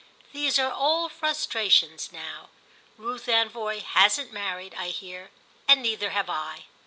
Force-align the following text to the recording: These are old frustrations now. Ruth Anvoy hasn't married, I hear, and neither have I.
These 0.33 0.57
are 0.57 0.73
old 0.73 1.11
frustrations 1.11 2.11
now. 2.11 2.49
Ruth 2.97 3.27
Anvoy 3.27 3.83
hasn't 3.83 4.33
married, 4.33 4.73
I 4.73 4.87
hear, 4.87 5.29
and 5.67 5.83
neither 5.83 6.09
have 6.09 6.27
I. 6.27 6.65